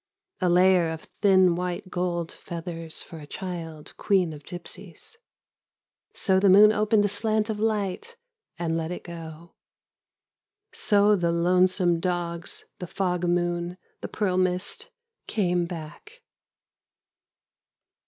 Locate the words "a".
0.39-0.49, 3.19-3.27, 7.05-7.07